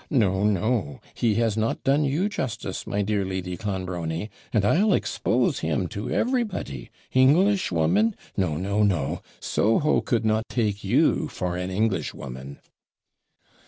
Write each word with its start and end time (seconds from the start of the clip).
No, 0.09 0.43
no; 0.43 0.99
he 1.13 1.35
has 1.35 1.55
not 1.55 1.83
done 1.83 2.03
you 2.05 2.27
justice, 2.27 2.87
my 2.87 3.03
dear 3.03 3.23
Lady 3.23 3.55
Clonbrony! 3.55 4.31
and 4.51 4.65
I'll 4.65 4.93
expose 4.93 5.59
him 5.59 5.85
to 5.89 6.09
everybody. 6.09 6.89
Englishwoman 7.13 8.15
no, 8.35 8.57
no, 8.57 8.81
no! 8.81 9.21
Soho 9.39 10.01
could 10.01 10.25
not 10.25 10.49
take 10.49 10.83
you 10.83 11.27
for 11.27 11.55
an 11.55 11.69
Englishwoman!' 11.69 12.57